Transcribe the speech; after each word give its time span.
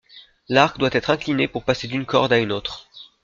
L' 0.49 0.57
arc 0.57 0.79
doit 0.79 0.89
être 0.93 1.11
incliné 1.11 1.47
pour 1.47 1.63
passer 1.63 1.87
d'une 1.87 2.07
corde 2.07 2.33
à 2.33 2.39
une 2.39 2.51
autre. 2.53 2.89